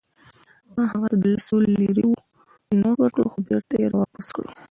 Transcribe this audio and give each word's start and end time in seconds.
ما 0.75 0.83
هغه 0.91 1.07
ته 1.11 1.17
د 1.21 1.23
لسو 1.33 1.55
لیرو 1.75 2.01
یو 2.67 2.75
نوټ 2.81 2.95
ورکړ، 2.99 3.25
خو 3.31 3.39
بیرته 3.47 3.73
يې 3.81 3.85
راواپس 3.91 4.27
کړ. 4.35 4.45